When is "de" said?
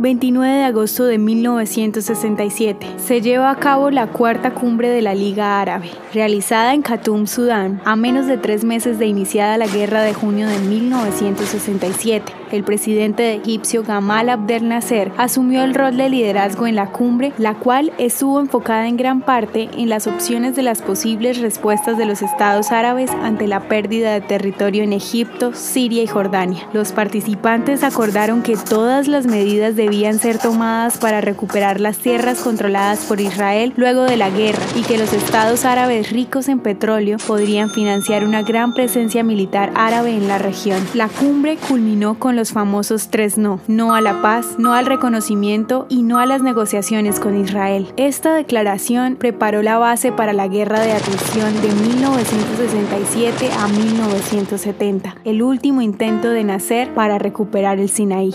0.58-0.64, 1.06-1.18, 4.90-5.02, 8.28-8.38, 9.00-9.06, 10.02-10.14, 10.46-10.60, 15.96-16.08, 20.54-20.62, 21.98-22.06, 24.14-24.20, 29.76-29.87, 34.02-34.18, 50.80-50.92, 51.62-51.68, 56.28-56.44